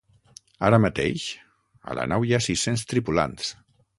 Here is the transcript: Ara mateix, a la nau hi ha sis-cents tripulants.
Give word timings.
Ara 0.69 0.79
mateix, 0.85 1.25
a 1.93 1.97
la 1.99 2.07
nau 2.13 2.27
hi 2.29 2.35
ha 2.37 2.41
sis-cents 2.47 2.87
tripulants. 2.95 3.55